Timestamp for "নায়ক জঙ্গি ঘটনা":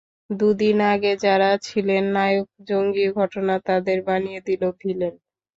2.15-3.55